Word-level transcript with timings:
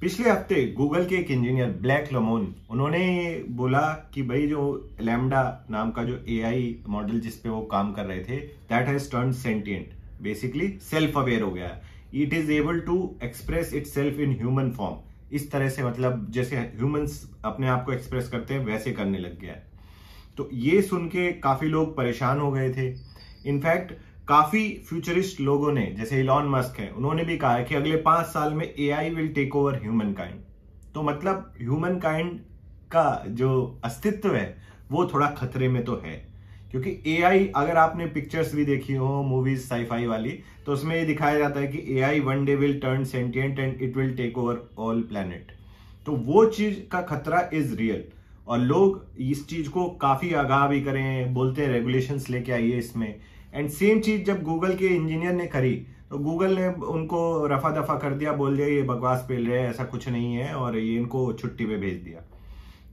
पिछले 0.00 0.28
हफ़्ते 0.30 0.56
गूगल 0.76 1.04
के 1.06 1.16
एक 1.16 1.30
इंजीनियर, 1.30 1.68
ब्लैक 1.82 2.08
लमोन, 2.12 2.54
उन्होंने 2.70 3.44
बोला 3.50 3.80
कि 4.14 4.22
भाई 4.22 4.46
जो 4.46 4.62
लैमडा 5.00 5.66
नाम 5.70 5.90
का 5.90 6.02
जो 6.04 6.18
एआई 6.28 6.76
मॉडल 6.88 7.20
जिस 7.20 7.36
पे 7.36 7.48
वो 7.48 7.60
काम 7.70 7.92
कर 7.92 8.04
रहे 8.04 8.24
थे 8.24 8.36
that 8.70 8.88
has 8.88 9.10
turn 9.12 9.32
sentient 9.34 9.92
basically 10.22 10.68
self 10.82 11.16
aware 11.18 11.42
हो 11.42 11.50
गया 11.50 11.70
it 12.14 12.34
is 12.34 12.52
able 12.52 12.80
to 12.80 12.98
express 13.24 13.72
itself 13.86 14.20
in 14.20 14.32
human 14.40 14.70
form 14.70 15.34
इस 15.34 15.50
तरह 15.52 15.68
से 15.68 15.84
मतलब 15.84 16.26
जैसे 16.30 16.56
ह्यूमंस 16.56 17.20
अपने 17.44 17.68
आप 17.68 17.84
को 17.86 17.92
एक्सप्रेस 17.92 18.28
करते 18.28 18.54
हैं, 18.54 18.64
वैसे 18.64 18.92
करने 18.92 19.18
लग 19.18 19.40
गया 19.40 19.52
है। 19.52 19.64
तो 20.38 20.48
ये 20.52 20.82
सुन 20.82 21.06
के 21.08 21.32
काफ़ी 21.40 21.68
लोग 21.68 21.96
परेशान 21.96 22.40
हो 22.40 22.50
गए 22.52 22.70
थे। 22.72 22.88
इनफैक्ट 23.48 23.92
काफ़ी 24.28 24.68
फ्यूचरिस्ट 24.88 25.40
लोगों 25.40 25.72
ने, 25.72 25.84
जैसे 25.96 26.20
इलॉन 26.20 26.48
मस्क 26.50 26.78
है, 26.80 26.90
उन्होंने 26.90 27.24
भी 27.24 27.36
कहा 27.38 27.54
है 27.54 27.64
कि 27.64 27.74
अगले 27.74 27.96
पाँच 28.02 28.26
साल 28.26 28.54
में 28.54 28.64
AI 28.66 29.10
will 29.10 29.28
take 29.34 29.56
over 29.56 29.78
humankind 30.12 30.40
तो 30.94 31.02
मतलब 31.02 31.52
ह्यूमन 31.60 31.98
काइंड 32.00 32.38
का 32.90 33.24
जो 33.28 33.80
अस्तित्व 33.84 34.34
है, 34.34 34.56
वो 34.90 35.06
थोड़ा 35.06 35.26
खतरे 35.32 35.68
में 35.68 35.84
तो 35.84 36.00
है. 36.04 36.14
क्योंकि 36.70 36.90
एआई 37.08 37.46
अगर 37.56 37.76
आपने 37.76 38.06
पिक्चर्स 38.08 38.54
भी 38.54 38.64
देखी 38.64 38.94
हो 38.94 39.22
मूवीज़ 39.22 39.60
साईफाई 39.60 40.06
वाली 40.06 40.30
तो 40.66 40.72
उसमें 40.72 40.94
ये 40.96 41.04
दिखाया 41.06 41.38
जाता 41.38 41.60
है 41.60 41.66
कि 41.66 41.84
AI 41.96 42.20
one 42.20 42.44
day 42.44 42.56
will 42.56 42.78
turn 42.80 43.04
sentient 43.04 43.58
and 43.58 43.82
it 43.82 43.96
will 43.96 44.14
take 44.16 44.38
over 44.38 44.60
all 44.78 45.02
planet 45.02 45.52
तो 46.06 46.12
वो 46.26 46.44
चीज़ 46.48 46.80
का 46.92 47.00
खतरा 47.04 47.48
इज़ 47.54 47.74
रियल 47.76 48.04
और 48.48 48.58
लोग 48.60 49.04
इस 49.20 49.46
चीज़ 49.48 49.68
को 49.70 49.88
काफ़ी 50.02 50.32
आगाह 50.34 50.66
भी 50.68 50.80
करें, 50.80 51.34
बोलते 51.34 51.62
हैं 51.62 51.68
रेगुलेशंस 51.68 52.28
लेके 52.30 52.52
आइए 52.52 52.78
इसमें. 52.78 53.14
एंड 53.56 53.68
सेम 53.70 54.00
चीज़ 54.00 54.22
जब 54.22 54.42
गूगल 54.42 54.74
के 54.76 54.86
इंजीनियर 54.86 55.32
ने 55.34 55.46
करी 55.48 55.74
तो 56.10 56.18
गूगल 56.18 56.54
ने 56.54 56.66
उनको 56.68 57.46
रफा 57.46 57.70
दफ़ा 57.72 57.94
कर 57.98 58.10
दिया, 58.10 58.32
बोल 58.32 58.56
दिया, 58.56 58.66
ये 58.66 58.82
बकवास 58.82 59.24
पेल 59.28 59.46
रहे 59.46 59.60
हैं, 59.60 59.70
ऐसा 59.70 59.84
कुछ 59.84 60.08
नहीं 60.08 60.34
है 60.34 60.52
और 60.54 60.76
ये 60.78 60.96
इनको 60.96 61.32
छुट्टी 61.32 61.66
में 61.66 61.78
भेज 61.80 61.94
दिया. 62.02 62.20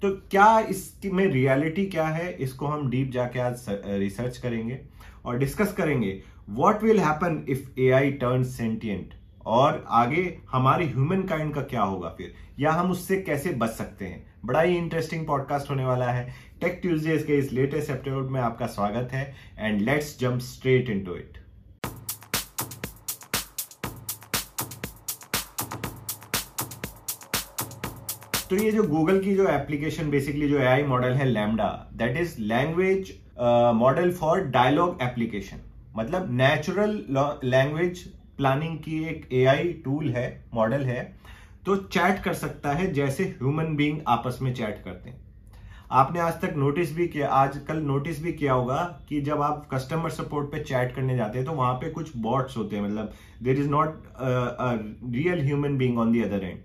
तो 0.01 0.09
क्या 0.31 0.59
इसमें 0.61 1.25
रियलिटी 1.25 1.85
क्या 1.85 2.07
है, 2.07 2.31
इसको 2.35 2.67
हम 2.67 2.89
डीप 2.89 3.11
जाके 3.11 3.39
आज 3.39 3.65
रिसर्च 3.69 4.37
करेंगे 4.37 4.79
और 5.25 5.37
डिस्कस 5.37 5.73
करेंगे। 5.73 6.21
What 6.49 6.83
will 6.83 6.99
happen 6.99 7.43
if 7.49 7.79
AI 7.79 8.01
I 8.01 8.11
turn 8.13 8.43
sentient 8.45 9.13
और 9.45 9.83
आगे 9.89 10.37
हमारे 10.51 10.85
ह्यूमन 10.85 11.21
काइंड 11.21 11.53
का 11.55 11.61
क्या 11.61 11.81
होगा 11.81 12.09
फिर? 12.09 12.33
या 12.59 12.71
हम 12.71 12.91
उससे 12.91 13.21
कैसे 13.21 13.49
बच 13.49 13.69
सकते 13.69 14.05
हैं? 14.05 14.33
बड़ा 14.45 14.61
ही 14.61 14.77
इंटरेस्टिंग 14.77 15.25
पॉडकास्ट 15.27 15.69
होने 15.69 15.85
वाला 15.85 16.11
है। 16.11 16.33
टेक 16.61 16.79
ट्यूजडे 16.81 17.17
के 17.17 17.37
इस 17.37 17.51
लेटेस्ट 17.51 17.91
एपिसोड 17.91 18.29
में 18.29 18.41
आपका 18.41 18.65
स्वागत 18.65 19.09
है 19.11 19.35
and 19.59 19.81
let's 19.81 20.19
jump 20.19 20.39
straight 20.39 20.89
into 20.89 21.15
it 21.15 21.37
तो 28.49 28.55
ये 28.55 28.71
जो 28.71 28.83
गूगल 28.83 29.19
की 29.19 29.35
जो 29.35 29.47
एप्लीकेशन 29.47 30.09
बेसिकली 30.09 30.49
जो 30.49 30.57
एआई 30.59 30.83
मॉडल 30.83 31.13
है 31.13 31.25
LaMDA 31.25 31.67
that 31.93 32.17
is 32.17 32.35
language 32.39 33.13
model 33.75 34.11
for 34.11 34.41
dialogue 34.41 34.97
application 35.01 35.57
मतलब 35.95 36.27
नेचुरल 36.31 37.05
लैंग्वेज 37.43 38.13
प्लानिंग 38.37 38.77
की 38.77 39.03
एक 39.05 39.27
एआई 39.33 39.73
टूल 39.85 40.09
है 40.09 40.27
मॉडल 40.53 40.85
है 40.85 41.01
तो 41.65 41.75
चैट 41.75 42.23
कर 42.23 42.33
सकता 42.35 42.71
है 42.71 42.91
जैसे 42.93 43.23
ह्यूमन 43.23 43.75
बीइंग 43.75 43.99
आपस 44.07 44.39
में 44.41 44.53
चैट 44.53 44.81
करते 44.85 45.09
हैं। 45.09 45.21
आपने 45.91 46.19
आज 46.19 46.39
तक 46.41 46.53
नोटिस 46.57 46.95
भी 46.95 47.07
किया 47.07 47.27
आज 47.29 47.57
कल 47.67 47.77
नोटिस 47.83 48.21
भी 48.23 48.31
किया 48.33 48.53
होगा 48.53 48.83
कि 49.09 49.19
जब 49.21 49.41
आप 49.41 49.67
कस्टमर 49.73 50.09
सपोर्ट 50.09 50.51
पे 50.51 50.59
चैट 50.63 50.95
करने 50.95 51.15
जाते 51.17 51.37
हैं 51.39 51.47
तो 51.47 51.53
वहाँ 51.53 51.73
पे 51.73 51.89
कुछ 51.91 52.15
बॉट्स 52.17 52.57
होते 52.57 52.75
हैं 52.75 52.83
मतलब 52.83 53.13
there 53.43 53.59
is 53.59 53.69
not 53.69 54.03
real 54.21 55.45
human 55.45 55.77
being 55.77 55.99
on 55.99 56.11
the 56.11 56.21
other 56.23 56.43
end 56.43 56.59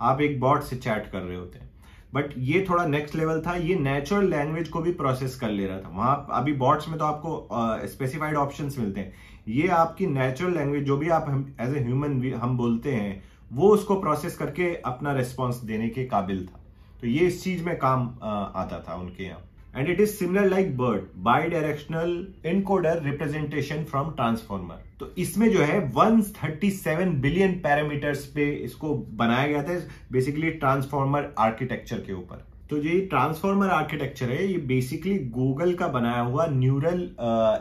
आप 0.00 0.20
एक 0.20 0.40
बॉट 0.40 0.62
से 0.62 0.76
चैट 0.76 1.10
कर 1.12 1.18
रहे 1.18 1.36
होते 1.36 1.58
हैं। 1.58 1.70
बट 2.14 2.32
ये 2.38 2.64
थोड़ा 2.70 2.84
नेक्स्ट 2.86 3.14
लेवल 3.16 3.40
था 3.40 3.54
ये 3.56 3.74
नेचुरल 3.74 4.28
लैंग्वेज 4.30 4.68
को 4.68 4.80
भी 4.80 4.92
प्रोसेस 4.92 5.36
कर 5.36 5.50
ले 5.50 5.66
रहा 5.66 5.78
था। 5.78 5.88
वहाँ 5.88 6.26
अभी 6.32 6.52
बॉट्स 6.54 6.88
में 6.88 6.98
तो 6.98 7.04
आपको 7.04 7.86
स्पेसिफाइड 7.86 8.34
uh, 8.34 8.40
ऑप्शन 8.40 8.70
मिलते 8.78 9.00
हैं। 9.00 9.12
ये 9.46 9.68
आपकी 9.70 10.06
नेचुरल 10.06 10.54
लैंग्वेज 10.54 10.84
जो 10.84 10.96
भी 10.96 11.08
आप 11.10 11.54
एज 11.60 11.76
ए 11.76 11.80
ह्यूमन 11.84 12.32
हम 12.42 12.56
बोलते 12.56 12.92
हैं, 12.92 13.22
वो 13.50 13.68
उसको 13.68 13.94
प्रोसेस 14.00 14.36
करके 14.36 14.74
अपना 14.76 15.12
रिस्पॉन्स 15.12 15.56
देने 15.64 15.88
के 15.88 16.04
काबिल 16.06 16.46
था। 16.46 16.60
तो 17.00 17.06
ये 17.06 17.26
इस 17.26 17.42
चीज़ 17.44 17.64
में 17.64 17.76
काम 17.78 18.06
आता 18.22 18.78
था 18.88 18.94
उनके 18.94 19.24
यहाँ। 19.24 19.48
And 19.76 19.88
it 19.88 20.00
is 20.00 20.10
similar 20.10 20.48
like 20.48 20.76
BERT 20.76 21.02
bidirectional 21.50 22.26
encoder 22.46 23.02
representation 23.02 23.84
from 23.84 24.10
transformer 24.12 24.82
तो 25.00 25.10
इसमें 25.18 25.50
जो 25.52 25.62
है 25.62 25.80
137 25.92 27.14
बिलियन 27.22 27.52
पैरामीटर्स 27.60 28.24
पे 28.34 28.50
इसको 28.64 28.94
बनाया 29.18 29.46
गया 29.46 29.62
था 29.62 29.78
बेसिकली 30.12 30.50
ट्रांसफॉर्मर 30.52 31.32
आर्किटेक्चर 31.40 32.00
के 32.00 32.12
ऊपर। 32.12 32.44
तो 32.72 32.76
ये 32.78 33.00
ट्रांसफॉर्मर 33.00 33.68
आर्किटेक्चर 33.68 34.30
है, 34.30 34.46
ये 34.46 34.58
बेसिकली 34.58 35.16
गूगल 35.30 35.72
का 35.74 35.88
बनाया 35.88 36.20
हुआ 36.20 36.46
न्यूरल 36.50 37.00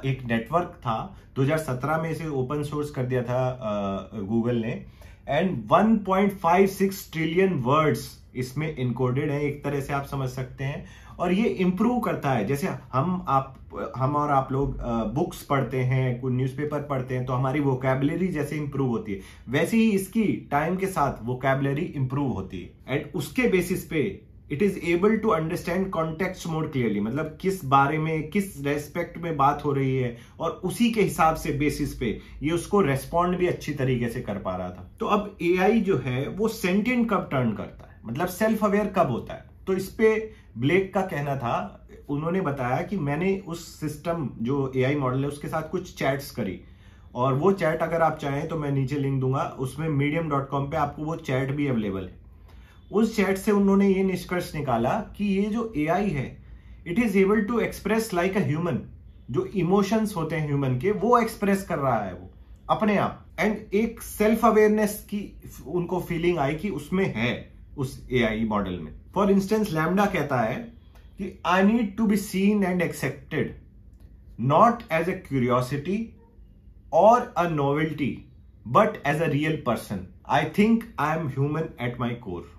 एक 0.06 0.22
नेटवर्क 0.28 0.78
था। 0.82 0.96
2017 1.36 1.98
में 2.02 2.10
इसे 2.10 2.28
ओपन 2.42 2.64
सोर्स 2.64 2.92
कर 2.92 3.06
दिया 3.06 3.24
था 3.24 4.10
गूगल 4.14 4.56
ने। 4.58 4.72
एंड 5.30 5.52
1.56 5.70 7.12
ट्रिलियन 7.14 7.54
वर्ड्स 7.66 8.08
इसमें 8.36 8.76
इनकोडेड 8.76 9.32
है, 9.32 9.42
एक 9.42 9.64
तरह 9.64 9.82
से 9.82 9.94
आप 9.94 10.06
समझ 10.06 10.30
सकते 10.30 10.64
हैं। 10.64 10.86
और 11.20 11.34
ये 11.34 11.50
इंप्रूव 11.60 12.00
करता 12.00 12.32
है। 12.32 12.46
जैसे 12.46 12.68
हम 12.94 13.26
आप, 13.30 13.56
हम 13.98 14.16
और 14.16 14.32
आप 14.32 14.52
लोग 14.52 14.78
बुक्स 15.14 15.44
पढ़ते 15.44 15.84
हैं, 15.84 16.20
कोई 16.22 16.34
न्यूज़पेपर 16.34 16.88
पढ़ते 16.88 17.16
हैं 17.16 17.26
तो 17.26 17.34
हमारी 17.34 17.60
वोकेबलरी 17.60 18.28
जैसे 18.30 18.56
इंप्रूव 18.56 18.90
होती 18.90 19.14
है। 19.14 19.20
वैसे 19.50 19.78
ही 19.78 19.92
इसकी 19.92 20.26
टाइम 20.52 20.76
के 20.78 20.88
साथ 20.88 21.26
वोकेबलरी 21.26 21.86
इंप्रूव 21.96 22.32
होती 22.34 22.62
है। 22.62 22.96
एंड 22.96 23.16
उसके 23.16 23.48
बेसिस 23.50 23.86
पे 23.86 24.10
it 24.52 24.64
is 24.64 24.80
able 24.86 25.18
to 25.18 25.30
understand 25.30 25.90
context 25.90 26.48
more 26.48 26.68
clearly 26.68 27.00
मतलब 27.00 27.38
किस 27.42 27.64
बारे 27.66 27.98
में, 27.98 28.30
किस 28.30 28.64
रेस्पेक्ट 28.66 29.18
में 29.18 29.38
बात 29.38 29.66
हो 29.66 29.72
रही 29.72 29.96
है 29.98 30.18
और 30.40 30.52
उसी 30.64 30.92
के 30.92 31.02
हिसाब 31.02 31.36
से 31.36 31.54
बेसिस 31.54 31.94
पे 31.94 32.20
ये 32.44 32.52
उसको 32.52 32.82
रेस्पॉन्ड 32.82 33.38
भी 33.38 33.48
अच्छी 33.48 33.74
तरीके 33.74 34.10
से 34.10 34.22
कर 34.22 34.38
पा 34.38 34.56
रहा 34.56 34.70
था। 34.70 34.92
तो 35.00 35.06
अब 35.06 35.38
एआई 35.42 35.82
जो 35.82 35.98
है, 35.98 36.28
वो 36.28 36.48
सेंटेंट 36.48 37.10
कब 37.10 37.30
टर्न 37.32 37.52
करता 37.52 37.90
है? 37.92 38.00
मतलब 38.06 38.28
सेल्फ 38.28 38.64
अवेयर 38.66 38.88
कब 38.88 39.12
होता 39.12 39.34
है? 39.34 39.46
तो 39.68 39.74
इस 39.74 39.88
पे 39.88 40.34
ब्लेक 40.58 40.94
का 40.94 41.02
कहना 41.02 41.36
था, 41.36 41.88
उन्होंने 42.10 42.42
बताया 42.42 42.82
कि 42.82 42.98
मैंने 42.98 43.38
उस 43.48 43.66
सिस्टम 43.80 44.30
जो 44.42 44.72
ए 44.76 44.96
मॉडल 44.96 45.22
है, 45.22 45.28
उसके 45.28 45.48
साथ 45.48 45.70
कुछ 45.70 45.94
चैट्स 45.96 46.32
करी। 46.32 46.60
और 47.16 47.34
वो 47.34 47.52
चैट 47.52 47.82
अगर 47.82 48.02
आप 48.02 48.18
चाहें 48.18 48.48
तो 48.48 48.58
मैं 48.58 48.72
नीचे 48.72 48.96
लिंक 48.96 49.20
दूँगा, 49.22 49.44
उसमें 49.60 49.88
मीडियम 49.90 50.30
डॉट 50.30 50.50
कॉम 50.50 50.70
पे 50.70 50.78
आपको 50.78 51.04
वो 51.04 51.16
चैट 51.16 51.52
भी 51.52 51.68
अवेलेबल 51.68 52.02
है। 52.02 52.21
उस 52.92 53.16
चैट 53.16 53.38
से 53.38 53.52
उन्होंने 53.52 53.88
ये 53.90 54.04
निष्कर्ष 54.04 54.54
निकाला 54.56 54.94
कि 55.18 55.26
ये 55.26 55.50
जो 55.50 55.72
एआई 55.78 56.10
है 56.10 56.26
it 56.88 57.00
is 57.00 57.18
able 57.18 57.42
to 57.42 57.60
express 57.60 58.14
like 58.14 58.38
a 58.38 58.46
human 58.46 58.80
जो 59.32 59.46
इमोशंस 59.56 60.16
होते 60.16 60.36
हैं 60.36 60.48
ह्यूमन 60.48 60.78
के, 60.80 60.92
वो 60.92 61.20
एक्सप्रेस 61.20 61.64
कर 61.64 61.78
रहा 61.80 62.04
है 62.04 62.14
वो, 62.14 62.30
अपने 62.70 62.98
आप. 62.98 63.26
एंड 63.40 63.74
एक 63.74 64.02
सेल्फ 64.02 64.46
अवेयरनेस 64.46 65.00
की 65.10 65.22
उनको 65.68 66.00
फीलिंग 66.00 66.38
आई 66.38 66.56
कि 66.56 66.70
उसमें 66.70 67.06
है, 67.16 67.54
उस 67.78 68.08
एआई 68.12 68.44
मॉडल 68.46 68.80
में. 68.80 68.92
फॉर 69.14 69.32
इंस्टेंस 69.32 69.72
लैमडा 69.72 70.06
कहता 70.06 70.40
है 70.42 70.56
कि 71.18 71.32
I 71.46 71.64
need 71.64 71.96
to 71.98 72.08
be 72.08 72.18
seen 72.18 72.64
and 72.64 72.82
accepted 72.82 73.56
not 74.40 74.84
as 74.92 75.10
a 75.10 75.14
curiosity 75.28 75.98
और 76.94 77.34
a 77.38 77.48
novelty 77.50 78.14
but 78.68 79.02
as 79.08 79.22
a 79.22 79.28
real 79.28 79.62
person 79.66 80.08
I 80.30 80.46
think 80.58 80.84
I 81.00 81.18
am 81.20 81.28
human 81.28 81.70
at 81.82 82.00
my 82.00 82.16
core 82.16 82.52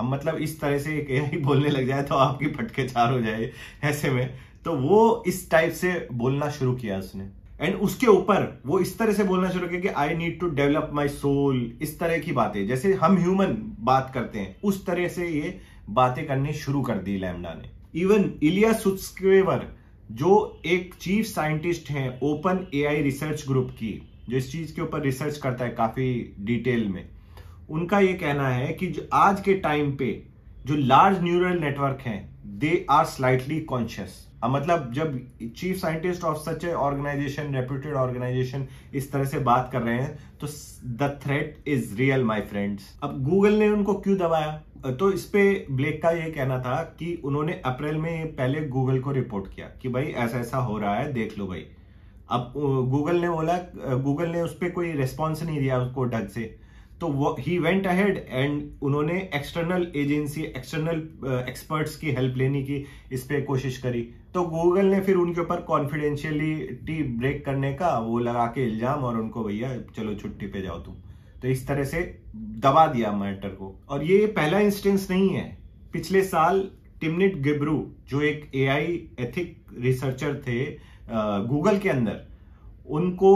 अब 0.00 0.12
मतलब 0.12 0.36
इस 0.38 0.60
तरह 0.60 0.78
से 0.78 0.96
एक 0.98 1.10
एआई 1.10 1.38
बोलने 1.40 1.68
लग 1.68 1.86
जाए 1.86 2.02
तो 2.02 2.14
आपकी 2.16 2.46
फटके 2.50 2.86
चार 2.88 3.12
हो 3.12 3.20
जाए, 3.20 3.50
ऐसे 3.84 4.10
में। 4.10 4.38
तो 4.64 4.72
वो 4.78 5.22
इस 5.26 5.50
टाइप 5.50 5.72
से 5.72 6.08
बोलना 6.12 6.50
शुरू 6.50 6.74
किया 6.74 6.98
उसने। 6.98 7.28
एंड 7.60 7.74
उसके 7.76 8.06
ऊपर 8.06 8.62
वो 8.66 8.78
इस 8.80 8.96
तरह 8.98 9.12
से 9.12 9.24
बोलना 9.24 9.50
शुरू 9.50 9.68
किया 9.68 9.80
कि 9.80 9.88
I 9.88 10.14
need 10.16 10.38
to 10.40 10.48
develop 10.50 10.90
my 10.94 11.08
soul 11.10 11.60
इस 11.82 11.98
तरह 12.00 12.18
की 12.18 12.32
बातें। 12.32 12.66
जैसे 12.66 12.92
हम 12.94 13.16
ह्यूमन 13.18 13.56
बात 13.80 14.10
करते 14.14 14.38
हैं, 14.38 14.56
उस 14.64 14.84
तरह 14.86 15.08
से 15.08 15.28
ये 15.28 15.58
बातें 15.90 16.26
करनी 16.26 16.52
शुरू 16.54 16.82
कर 16.82 16.98
दी 16.98 17.18
लैमडा 17.18 17.54
ने। 17.54 17.70
इवन 18.00 18.30
इलिया 18.42 18.72
सुस्क्रेवर 18.72 19.66
जो 20.10 20.60
एक 20.66 20.94
चीफ 21.00 21.26
साइंटिस्ट 21.26 21.90
हैं 21.90 22.08
ओपन 22.22 22.66
एआई 22.74 23.02
रिसर्च 23.02 23.44
ग्रुप 23.48 23.70
की, 23.70 23.92
जो 24.28 24.36
इस 24.36 24.52
चीज़ 24.52 24.74
के 24.74 24.82
ऊपर 24.82 25.02
रिसर्च 25.02 25.36
करता 25.36 25.64
है 25.64 25.70
काफ़ी 25.70 26.34
डिटेल 26.40 26.88
में। 26.88 27.08
उनका 27.70 27.98
ये 28.00 28.12
कहना 28.14 28.48
है 28.48 28.72
कि 28.72 28.86
जो 28.86 29.08
आज 29.12 29.40
के 29.40 29.54
टाइम 29.58 29.92
पे 29.96 30.06
जो 30.66 30.76
लार्ज 30.76 31.22
न्यूरल 31.22 31.58
नेटवर्क 31.58 32.00
हैं 32.00 32.18
दे 32.58 32.86
आर 32.90 33.04
स्लाइटली 33.04 33.60
कॉन्शियस 33.60 34.26
मतलब 34.44 34.90
जब 34.92 35.18
chief 35.56 35.76
scientist 35.76 36.24
of 36.24 36.38
such 36.38 36.64
a 36.64 36.72
organization 36.72 37.54
reputed 37.54 37.94
organization 37.94 38.66
इस 38.94 39.10
तरह 39.12 39.24
से 39.24 39.38
बात 39.38 39.68
कर 39.72 39.82
रहे 39.82 39.94
हैं 39.94 40.36
तो 40.40 40.46
the 40.98 41.18
threat 41.24 41.68
is 41.68 41.94
real 41.96 42.24
my 42.24 42.40
friends 42.40 42.88
अब 43.02 43.22
गूगल 43.24 43.54
ने 43.54 43.68
उनको 43.68 43.94
क्यों 43.94 44.16
दबाया? 44.18 44.52
तो 44.90 45.10
इस 45.12 45.24
पे 45.24 45.42
ब्लेक 45.70 46.02
का 46.02 46.10
ये 46.10 46.30
कहना 46.30 46.58
था 46.58 46.82
कि 46.98 47.14
उन्होंने 47.24 47.60
अप्रैल 47.66 47.96
में 47.96 48.34
पहले 48.36 48.60
गूगल 48.68 48.98
को 49.00 49.12
रिपोर्ट 49.12 49.54
किया 49.54 49.66
कि 49.82 49.88
भाई 49.88 50.04
ऐसा 50.04 50.38
ऐसा 50.38 50.58
हो 50.58 50.78
रहा 50.78 50.94
है, 50.94 51.12
देख 51.12 51.38
लो 51.38 51.46
भाई। 51.46 51.64
अब 52.30 52.52
गूगल 52.90 53.16
ने 53.16 53.28
बोला 53.30 53.56
गूगल 53.98 54.28
ने 54.28 54.42
उस 54.42 54.54
पर 54.54 54.70
कोई 54.70 54.92
रिस्पॉन्स 54.92 55.42
नहीं 55.42 55.58
दिया 55.60 55.78
उसको 55.78 56.04
ढंग 56.04 56.28
से। 56.28 56.54
तो 57.00 57.36
ही 57.38 57.58
वेंट 57.58 57.86
अहेड 57.86 58.16
एंड 58.28 58.62
उन्होंने 58.82 59.18
एक्सटर्नल 59.34 59.86
एजेंसी 59.96 60.42
एक्सटर्नल 60.42 60.98
एक्सपर्ट्स 61.48 61.96
की 61.96 62.10
हेल्प 62.12 62.36
लेने 62.36 62.62
की 62.62 62.84
इस 63.12 63.22
पर 63.24 63.40
कोशिश 63.42 63.78
करी। 63.78 64.02
तो 64.34 64.42
गूगल 64.46 64.86
ने 64.86 65.00
फिर 65.00 65.16
उनके 65.16 65.40
ऊपर 65.40 65.60
कॉन्फिडेंशियलिटी 65.68 67.02
ब्रेक 67.18 67.44
करने 67.44 67.72
का 67.74 67.98
वो 67.98 68.18
लगा 68.18 68.44
के 68.46 68.66
इल्ज़ाम 68.66 69.04
और 69.04 69.16
उनको, 69.18 69.44
भैया, 69.44 69.76
चलो 69.96 70.14
छुट्टी 70.14 70.46
पे 70.46 70.62
जाओ 70.62 70.78
तुम। 70.78 70.94
तो 71.42 71.48
इस 71.48 71.66
तरह 71.68 71.84
से 71.84 72.02
दबा 72.36 72.86
दिया 72.86 73.12
मैटर 73.12 73.48
को। 73.50 73.74
और 73.88 74.04
ये 74.04 74.26
पहला 74.36 74.58
इंस्टेंस 74.60 75.10
नहीं 75.10 75.28
है। 75.28 75.58
पिछले 75.92 76.22
साल 76.24 76.68
टिमनिट 77.00 77.36
गिब्रू, 77.42 77.86
जो 78.08 78.20
एक 78.22 78.50
एआई 78.54 79.08
एथिक 79.20 79.56
रिसर्चर 79.78 80.34
थे 80.46 80.64
गूगल 81.10 81.78
के 81.78 81.88
अंदर 81.88 82.26
उनको 82.90 83.32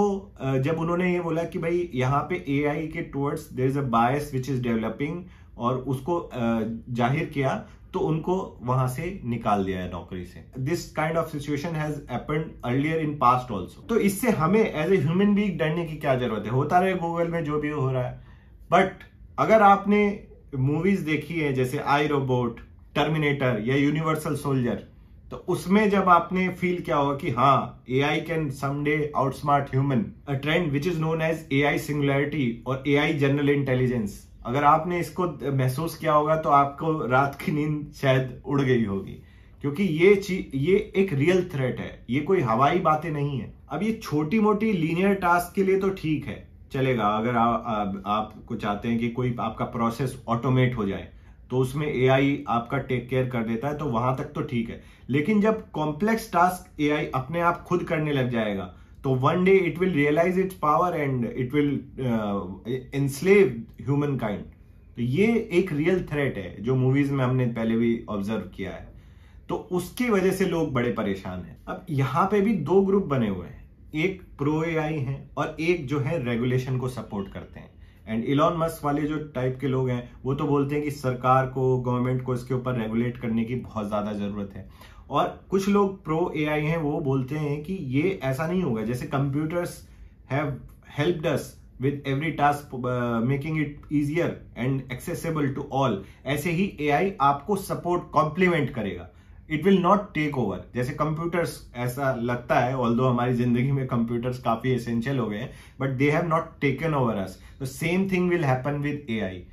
जब 0.65 0.79
उन्होंने 0.81 1.13
ये 1.13 1.21
बोला 1.21 1.45
कि 1.45 1.59
भाई 1.59 1.89
यहाँ 1.95 2.21
पे 2.31 2.45
एआई 2.51 2.87
के 2.89 3.03
towards 3.13 3.49
there 3.53 3.67
is 3.69 3.79
a 3.79 3.83
bias 3.91 4.31
which 4.35 4.51
is 4.51 4.63
developing 4.63 5.23
और 5.59 5.79
उसको 5.89 6.19
ज़ाहिर 6.35 7.25
किया 7.35 7.55
तो 7.93 8.01
उनको 8.03 8.37
वहाँ 8.63 8.87
से 8.89 9.21
निकाल 9.25 9.65
दिया 9.65 9.81
है 9.81 9.91
नौकरी 9.91 10.25
से। 10.25 10.45
This 10.61 10.91
kind 10.93 11.17
of 11.19 11.29
situation 11.31 11.75
has 11.77 12.01
happened 12.11 12.51
earlier 12.65 13.01
in 13.01 13.15
past 13.19 13.51
also 13.53 13.83
तो 13.89 13.99
इससे 14.09 14.31
हमें 14.41 14.61
एज 14.61 14.93
ए 14.93 14.97
ह्यूमन 14.97 15.35
बींग 15.35 15.59
डरने 15.59 15.85
की 15.85 15.97
क्या 15.97 16.15
ज़रूरत 16.17 16.45
है? 16.45 16.51
होता 16.51 16.79
रहे 16.79 16.95
गूगल 16.95 17.29
में, 17.29 17.45
जो 17.45 17.61
भी 17.61 17.69
हो 17.71 17.91
रहा 17.91 18.03
है। 18.03 18.23
बट 18.71 19.05
अगर 19.39 19.63
आपने 19.63 20.01
मूवीज़ 20.57 21.05
देखी 21.07 21.35
है, 21.35 21.53
जैसे 21.53 21.79
आई 21.79 22.07
रोबोट 22.07 22.61
टर्मिनेटर 22.95 23.63
या 23.67 23.77
यूनिवर्सल 23.77 24.37
सोल्जर 24.37 24.83
तो 25.35 25.53
उसमें 25.53 25.89
जब 25.91 26.09
आपने 26.09 26.49
फील 26.49 26.81
किया 26.81 26.97
होगा 26.97 27.15
कि 27.17 27.31
हाँ 27.31 27.85
AI 28.01 28.21
can 28.21 28.49
someday 28.51 29.13
outsmart 29.17 29.71
human 29.71 30.05
a 30.29 30.35
trend 30.35 30.71
which 30.73 30.87
is 30.87 31.01
known 31.01 31.23
as 31.23 31.49
AI 31.63 31.79
singularity 31.79 32.63
और 32.67 32.85
ए 32.87 32.95
आई 32.97 33.15
जनरल 33.15 33.51
इंटेलिजेंस 33.51 34.29
अगर 34.47 34.65
आपने 34.65 35.01
इसको 35.01 35.27
महसूस 35.53 35.97
किया 35.97 36.13
होगा 36.13 36.37
तो 36.37 36.51
आपको 36.51 36.93
रात 37.07 37.39
की 37.43 37.53
नींद 37.53 37.93
शायद 37.97 38.43
उड़ 38.47 38.61
गई 38.61 38.85
होगी। 38.85 39.23
क्योंकि 39.63 39.83
ये 39.83 40.15
चीज़ 40.15 40.57
ये 40.57 40.77
एक 40.97 41.13
रियल 41.13 41.43
थ्रेट 41.55 41.81
है। 41.81 41.91
ये 42.11 42.21
कोई 42.21 42.41
हवाई 42.41 42.79
बातें 42.79 43.11
नहीं 43.11 43.39
है। 43.41 43.53
अब 43.69 43.83
ये 43.83 43.93
छोटी 44.03 44.41
मोटी 44.41 44.73
लीनियर 44.73 45.15
टास्क 45.15 45.55
के 45.55 45.65
लिए 45.65 45.79
तो 45.81 45.91
ठीक 45.91 46.27
है। 46.27 46.37
चलेगा 46.73 47.07
अगर 47.09 47.37
आ, 47.37 47.45
आ, 47.45 47.85
आपको 48.07 48.57
चाहते 48.57 48.89
हैं 48.89 48.99
कि 48.99 49.09
कोई 49.09 49.35
आपका 49.41 49.65
प्रोसेस 49.65 50.23
ऑटोमेट 50.29 50.77
हो 50.77 50.87
जाए। 50.87 51.09
तो 51.55 51.59
उसमें 51.59 51.87
एआई 51.87 52.33
आपका 52.49 52.79
टेक 52.87 53.09
केयर 53.09 53.29
कर 53.31 53.43
देता 53.47 53.69
है 53.69 53.77
तो 53.79 53.85
वहाँ 53.87 54.15
तक 54.17 54.33
तो 54.35 54.43
ठीक 54.43 54.71
है। 54.71 54.81
लेकिन 55.11 55.41
जब 55.41 55.61
कॉम्प्लेक्स 55.71 56.31
टास्क 56.33 56.81
एआई 56.81 57.07
अपने 57.15 57.41
आप 57.41 57.63
खुद 57.63 57.83
करने 57.85 58.13
लग 58.13 58.31
जाएगा 58.31 58.65
तो 59.05 59.15
one 59.17 59.45
day 59.45 59.53
it 59.59 59.79
will 59.79 59.93
realise 59.95 60.41
its 60.41 60.55
power 60.63 60.97
and 60.97 61.25
it 61.27 61.55
will 61.55 62.91
enslave 62.95 63.63
humankind 64.19 64.43
तो 64.97 65.03
ये 65.03 65.27
एक 65.53 65.73
रियल 65.73 66.03
थ्रेट 66.07 66.39
है, 66.39 66.63
जो 66.63 66.75
मूवीज़ 66.75 67.13
में 67.13 67.25
हमने 67.25 67.47
पहले 67.49 67.77
भी 67.77 68.05
ऑब्ज़र्व 68.09 68.49
किया 68.57 68.71
है। 68.71 68.93
तो 69.49 69.55
उसकी 69.73 70.09
वजह 70.11 70.33
से 70.33 70.45
लोग 70.47 70.73
बड़े 70.73 70.93
परेशान 70.93 71.43
हैं। 71.43 71.57
अब 71.69 71.87
यहाँ 71.91 72.27
पे 72.27 72.41
भी 72.41 72.55
दो 72.65 72.81
ग्रुप 72.83 73.05
बने 73.07 73.29
हुए 73.29 73.47
हैं। 73.47 73.63
एक 73.97 74.23
प्रो 74.39 74.63
एआई 74.65 74.99
है 75.01 75.17
और 75.39 75.57
एक 75.61 75.87
जो 75.87 76.01
है 76.01 76.23
रेगुलेशन 76.25 76.79
को 76.79 76.89
सपोर्ट 76.91 77.33
करते 77.33 77.61
हैं। 77.61 77.71
एंड 78.07 78.25
इलॉन 78.25 78.57
मस्क 78.59 78.85
वाले 78.85 79.03
जो 79.03 79.19
टाइप 79.35 79.59
के 79.61 79.69
लोग 79.69 79.89
हैं, 79.89 80.11
वो 80.25 80.35
तो 80.35 80.45
बोलते 80.47 80.75
हैं 80.75 80.85
कि 80.85 80.91
सरकार 80.91 81.47
को 81.49 81.77
गवर्नमेंट 81.81 82.23
को 82.25 82.35
इसके 82.35 82.55
ऊपर 82.55 82.77
रेगुलेट 82.77 83.21
करने 83.21 83.45
की 83.45 83.55
बहुत 83.57 83.87
ज़्यादा 83.89 84.13
ज़रूरत 84.13 84.53
है। 84.57 84.69
और 85.11 85.27
कुछ 85.51 85.69
लोग 85.69 86.03
प्रो 86.05 86.33
एआई 86.37 86.63
हैं, 86.63 86.77
वो 86.79 87.01
बोलते 87.01 87.35
हैं 87.37 87.63
कि 87.63 87.73
ये 87.73 88.19
ऐसा 88.23 88.47
नहीं 88.47 88.63
होगा। 88.63 88.83
जैसे 88.85 89.07
computers 89.09 89.83
have 90.31 90.57
helped 90.99 91.27
us 91.27 91.55
with 91.81 92.03
every 92.07 92.31
task 92.33 92.75
making 93.25 93.59
it 93.61 93.81
easier 93.93 94.41
and 94.57 94.81
accessible 94.93 95.49
to 95.55 95.69
all 95.73 96.03
ऐसे 96.27 96.51
ही 96.51 96.73
एआई 96.81 97.13
आपको 97.23 97.57
सपोर्ट 97.59 98.11
कॉम्प्लीमेंट 98.13 98.71
करेगा। 98.75 99.09
It 99.51 99.65
will 99.65 99.79
not 99.83 100.13
take 100.15 100.39
over 100.39 100.65
जैसे 100.75 100.93
कंप्यूटर्स 100.95 101.59
ऐसा 101.77 102.15
लगता 102.23 102.61
है 102.61 102.77
ऑल 102.77 103.01
हमारी 103.01 103.35
ज़िंदगी 103.35 103.73
में 103.73 103.87
कंप्यूटर्स 103.87 104.39
काफ़ी 104.43 104.71
एसेंशियल 104.73 105.19
हो 105.19 105.27
गए 105.27 105.39
हैं 105.39 105.51
but 105.81 105.97
they 105.99 106.11
have 106.11 106.27
not 106.29 106.59
taken 106.61 106.95
over 106.95 107.17
us 107.17 107.39
तो 107.59 107.67
same 107.67 108.09
thing 108.11 108.31
will 108.31 108.45
happen 108.45 108.81
with 108.83 109.07
A 109.11 109.45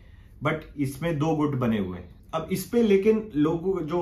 but 0.43 0.61
इसमें 0.79 1.17
दो 1.19 1.35
गुट 1.35 1.55
बने 1.55 1.77
हुए 1.77 1.97
हैं। 1.97 2.09
अब 2.33 2.47
इस 2.51 2.63
पे 2.65 2.81
लेकिन 2.83 3.21
लोगों 3.35 3.73
जो 3.87 4.01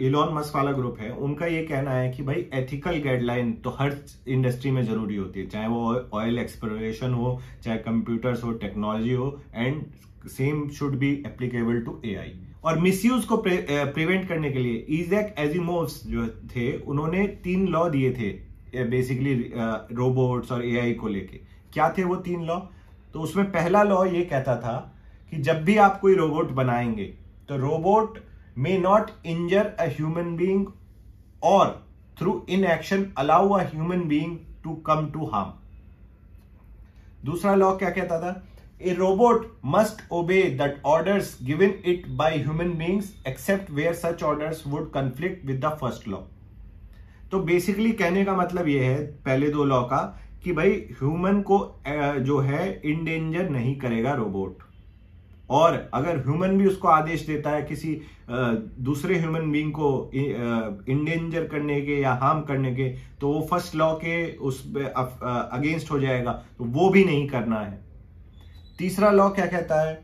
इलॉन 0.00 0.32
मस्क 0.34 0.56
वाला 0.56 0.72
ग्रुप 0.72 0.96
है, 1.00 1.10
उनका 1.10 1.46
ये 1.46 1.62
कहना 1.66 1.90
है 1.90 2.10
कि 2.12 2.22
भाई 2.22 2.46
एथिकल 2.54 2.98
गाइडलाइन 3.02 3.52
तो 3.64 3.70
हर 3.78 3.96
इंडस्ट्री 4.28 4.70
में 4.70 4.82
ज़रूरी 4.84 5.16
होती 5.16 5.40
है। 5.40 5.46
चाहे 5.46 5.68
वो 5.68 5.94
ऑयल 6.14 6.38
एक्सप्लोरेशन 6.38 7.12
हो, 7.12 7.40
चाहे 7.64 7.78
कंप्यूटर्स 7.78 8.42
हो 8.44 8.52
टेक्नोलॉजी 8.64 9.12
हो 9.12 9.28
and 9.54 9.82
same 10.28 10.68
should 10.70 10.98
be 10.98 11.12
applicable 11.26 11.80
to 11.80 12.00
AI 12.04 12.32
और 12.64 12.78
मिसयूज 12.78 13.24
को 13.24 13.36
प्रे, 13.36 13.66
प्रिवेंट 13.70 14.28
करने 14.28 14.50
के 14.50 14.58
लिए 14.58 14.74
इजैक 14.74 15.34
एजिमोव्स 15.38 16.06
जो 16.06 16.26
थे 16.26 16.76
उन्होंने 16.78 17.26
तीन 17.26 17.66
लॉ 17.68 17.88
दिए 17.90 18.10
थे 18.12 18.84
बेसिकली 18.84 19.34
रोबोट्स 19.92 20.52
और 20.52 20.64
एआई 20.64 20.92
को 20.92 21.08
लेके। 21.08 21.36
क्या 21.72 21.88
थे 21.98 22.04
वो 22.04 22.16
तीन 22.16 22.44
लॉ 22.44 22.58
तो 23.12 23.20
उसमें 23.20 23.50
पहला 23.52 23.82
लॉ 23.82 24.04
ये 24.04 24.24
कहता 24.24 24.56
था 24.56 24.94
कि 25.30 25.36
जब 25.36 25.64
भी 25.64 25.76
आप 25.76 26.00
कोई 26.00 26.14
रोबोट 26.14 26.50
बनाएँगे 26.50 27.04
तो 27.48 27.56
robot 27.56 28.18
robot 28.58 28.80
not 28.80 29.10
injure 29.26 29.66
a 29.66 29.84
human 29.84 30.36
human 30.36 30.72
और 31.42 31.86
through 32.18 32.46
inaction 32.64 33.06
allow 33.18 33.48
a 33.48 33.62
human 33.62 34.00
being 34.00 34.34
to 34.64 34.74
come 34.74 35.10
to 35.10 35.26
harm 35.26 35.52
दूसरा 37.24 37.54
लॉ 37.54 37.76
क्या 37.76 37.90
कहता 37.90 38.20
था? 38.20 38.46
A 38.84 38.94
robot 38.94 39.50
must 39.74 40.02
obey 40.12 40.42
that 40.58 40.80
orders 40.86 41.36
given 41.42 41.74
it 41.86 42.08
by 42.16 42.38
human 42.38 42.72
beings 42.78 43.14
except 43.28 43.70
where 43.70 43.94
such 43.94 44.22
orders 44.22 44.62
would 44.66 44.90
conflict 44.92 45.46
with 45.46 45.64
the 45.64 45.76
first 45.80 46.08
law 46.08 46.18
तो 47.30 47.38
basically 47.42 47.92
कहने 47.92 48.24
का 48.24 48.36
मतलब 48.36 48.68
यह 48.68 48.82
है, 48.82 49.04
पहले 49.04 49.48
दो 49.50 49.64
लॉ 49.64 49.80
का, 49.82 50.02
कि 50.44 50.52
भाई 50.52 50.70
ह्यूमन 51.00 51.40
को 51.42 51.58
जो 52.20 52.38
है 52.40 52.80
इंडेंजर 52.84 53.48
नहीं 53.50 53.74
करेगा 53.80 54.12
रोबोट 54.14 54.62
और 55.50 55.74
अगर 55.94 56.18
ह्यूमन 56.18 56.58
भी 56.58 56.66
उसको 56.66 56.88
आदेश 56.88 57.26
देता 57.26 57.50
है 57.50 57.62
किसी 57.62 58.00
दूसरे 58.30 59.18
ह्यूमन 59.18 59.50
बींग 59.52 59.72
को 59.72 59.88
इंडेंजर 60.14 61.46
करने 61.48 61.80
के 61.80 62.00
या 62.00 62.12
हार्म 62.22 62.40
करने 62.42 62.74
के 62.74 62.88
तो 63.20 63.28
वो 63.28 63.46
फ़र्स्ट 63.50 63.74
लॉ 63.76 63.92
के 63.96 64.16
उस 64.38 64.62
अगेंस्ट 64.76 65.90
हो 65.90 65.98
जाएगा. 66.00 66.32
तो 66.58 66.64
वो 66.64 66.88
भी 66.90 67.04
नहीं 67.04 67.26
करना 67.28 67.60
है. 67.60 67.83
तीसरा 68.78 69.10
लॉ 69.10 69.28
क्या 69.30 69.46
कहता 69.46 69.80
है? 69.80 70.02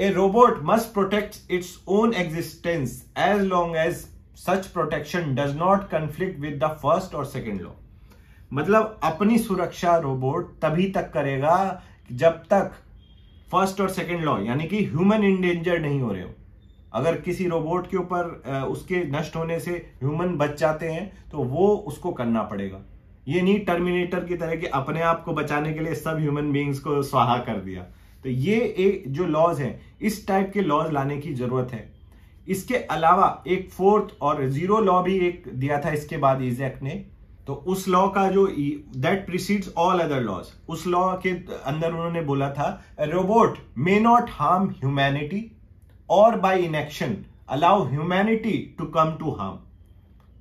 A 0.00 0.08
robot 0.10 0.58
must 0.62 0.92
protect 0.94 1.50
its 1.50 1.76
own 1.88 2.12
existence 2.14 2.92
as 3.18 3.40
long 3.42 3.76
as 3.76 3.94
such 4.38 4.66
protection 4.66 5.34
does 5.34 5.56
not 5.56 5.88
conflict 5.88 6.38
with 6.40 6.58
the 6.64 6.68
first 6.82 7.14
और 7.14 7.24
सेकेंड 7.26 7.60
लॉ 7.60 7.70
मतलब 8.52 8.98
अपनी 9.04 9.38
सुरक्षा 9.38 9.96
रोबोट 9.96 10.54
तभी 10.62 10.88
तक 10.90 11.10
करेगा 11.12 11.82
जब 12.12 12.42
तक 12.50 12.72
फ़र्स्ट 13.52 13.80
और 13.80 13.90
सेकेंड 13.90 14.20
लॉ 14.20 14.38
यानी 14.38 14.66
कि 14.68 14.84
ह्यूमन 14.84 15.24
इंडेंजर 15.24 15.78
नहीं 15.80 16.00
हो 16.00 16.12
रहे 16.12 16.22
हो। 16.22 16.30
अगर 16.94 17.20
किसी 17.20 17.46
रोबोट 17.48 17.86
के 17.90 17.96
ऊपर 17.96 18.64
उसके 18.68 19.04
नष्ट 19.10 19.36
होने 19.36 19.58
से 19.60 19.72
ह्यूमन 20.00 20.36
बच 20.36 20.58
जाते 20.60 20.90
हैं 20.90 21.30
तो 21.30 21.44
वो 21.44 21.68
उसको 21.88 22.12
करना 22.12 22.42
पड़ेगा। 22.42 22.80
ये 23.26 23.42
नहीं 23.42 23.58
टर्मिनेटर 23.64 24.24
की 24.24 24.36
तरह 24.36 24.56
कि 24.56 24.66
अपने 24.74 25.02
आप 25.02 25.22
को 25.24 25.32
बचाने 25.32 25.72
के 25.72 25.80
लिए 25.80 25.94
सब 25.94 26.18
ह्यूमन 26.20 26.50
बींग्स 26.52 26.78
को 26.80 27.02
स्वाहा 27.02 27.36
कर 27.40 27.60
दिया। 27.60 27.82
तो 28.24 28.28
ये 28.28 28.56
एक 28.78 29.04
जो 29.08 29.24
लॉज 29.26 29.60
है, 29.60 29.80
इस 30.00 30.26
टाइप 30.26 30.50
के 30.54 30.60
लॉज 30.60 30.92
लाने 30.92 31.16
की 31.18 31.34
ज़रूरत 31.34 31.72
है। 31.72 31.90
इसके 32.48 32.76
अलावा 32.76 33.42
एक 33.46 33.70
फोर्थ 33.70 34.16
और 34.22 34.46
ज़ीरो 34.48 34.78
लॉ 34.80 35.02
भी 35.02 35.18
एक 35.26 35.48
दिया 35.48 35.80
था 35.80 35.90
इसके 35.92 36.16
बाद 36.16 36.42
इजेक्ट 36.42 36.82
ने। 36.82 37.04
तो 37.46 37.54
उस 37.54 37.86
लॉ 37.88 38.06
का 38.08 38.26
जो 38.30 38.46
that 38.96 39.24
precedes 39.26 39.72
all 39.78 40.00
other 40.00 40.20
laws 40.20 40.52
उस 40.68 40.86
लॉ 40.86 41.00
के 41.16 41.30
अंदर 41.30 41.88
उन्होंने 41.88 42.20
बोला 42.22 42.50
था 42.50 42.68
robot 43.00 43.58
may 43.78 43.98
not 44.00 44.30
harm 44.30 44.68
humanity 44.70 45.44
और 46.08 46.38
by 46.40 46.62
inaction 46.62 47.16
allow 47.50 47.84
humanity 47.84 48.58
to 48.78 48.84
come 48.94 49.10
to 49.20 49.30
harm 49.30 49.58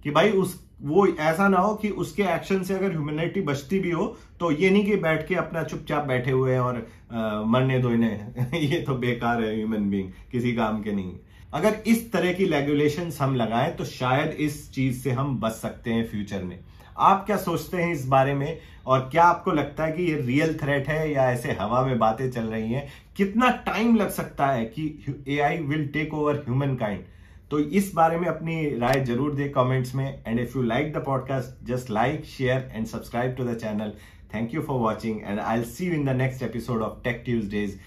कि 0.04 0.12
भाई 0.12 0.30
उस 0.34 0.60
वो 0.84 1.08
ऐसा 1.08 1.48
ना 1.48 1.58
हो 1.58 1.76
कि 1.76 1.90
उसके 1.90 2.24
एक्शन 2.24 2.64
से 2.64 2.74
अगर 2.74 2.92
ह्यूमैनिटी 2.92 3.42
बचती 3.42 3.80
भी 3.80 3.92
हो 3.92 4.18
तो 4.40 4.52
ये 4.52 4.70
नहीं 4.70 4.86
कि 4.86 4.96
बैठ 4.96 5.28
के 5.28 5.36
अपना 5.36 5.64
चुपचाप 5.64 6.06
बैठे 6.06 6.32
हुए 6.32 6.54
हैं 6.54 6.60
और 6.60 6.88
आ, 7.14 7.42
मरने 7.42 7.80
दो 7.80 7.90
इन्हें। 7.90 8.60
ये 8.60 8.82
तो 8.82 8.96
बेकार 8.96 9.44
है 9.44 9.56
ह्यूमन 9.56 9.90
बींग 9.90 10.10
किसी 10.32 10.54
काम 10.54 10.82
के 10.82 10.92
नहीं। 10.92 11.16
अगर 11.54 11.76
इस 11.88 12.12
तरह 12.12 12.34
की 12.34 12.46
रेगुलेशन 12.46 13.12
हम 13.20 13.36
लगाएँ 13.36 13.72
तो 13.72 13.86
शायद 13.86 14.32
इस 14.32 14.72
चीज़ 14.72 15.00
से 15.00 15.12
हम 15.12 15.40
बच 15.40 15.52
सकते 15.52 15.94
हैं 15.94 16.08
फ्यूचर 16.08 16.44
में। 16.44 16.60
आप 16.98 17.26
क्या 17.26 17.38
सोचते 17.38 17.78
हैं 17.78 17.94
इस 17.94 18.08
बारे 18.08 18.34
में? 18.34 18.58
और 18.86 19.00
क्या 19.00 19.24
आपको 19.24 19.52
लगता 19.52 19.86
है 19.86 19.92
कि 19.92 20.04
ये 20.04 20.22
रियल 20.22 20.54
थ्रेट 20.54 20.88
है 20.88 21.12
या 21.14 21.32
ऐसे 21.32 21.52
हवा 21.52 21.86
में 21.86 22.00
बातें 22.00 22.32
चल 22.32 22.44
रही 22.44 22.72
हैं? 22.72 22.88
कितना 23.18 23.50
टाइम 23.50 23.96
लग 23.96 24.10
सकता 24.10 24.48
है 24.48 24.66
कि 24.66 25.06
AI 25.28 25.58
will 25.58 25.88
take 25.88 26.14
over 26.14 26.36
humankind 26.76 27.02
तो 27.52 27.60
इस 27.60 27.92
बारे 27.94 28.18
में 28.18 28.28
अपनी 28.28 28.54
राय 28.80 29.04
ज़रूर 29.06 29.34
दे 29.36 29.48
कमेंट्स 29.50 29.94
में 29.96 30.24
and 30.28 30.40
if 30.40 30.58
you 30.58 30.64
like 30.64 30.94
the 30.94 31.04
podcast 31.06 31.66
just 31.66 31.90
like 31.90 32.26
share 32.26 32.70
and 32.74 32.86
subscribe 32.88 33.36
to 33.36 33.44
the 33.44 33.58
channel 33.58 33.94
thank 34.34 34.54
you 34.54 34.62
for 34.62 34.80
watching 34.80 35.20
and 35.22 35.40
I 35.40 35.64
see 35.66 35.92
in 35.92 36.06
the 36.06 36.16
next 36.16 36.44
episode 36.44 36.82
of 36.82 37.04
Tech 37.04 37.22
Tuesdays 37.26 37.80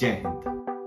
जय 0.00 0.12
हिंद 0.16 0.77